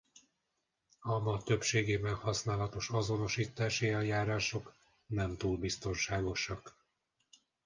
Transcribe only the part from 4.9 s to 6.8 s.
nem túl biztonságosak.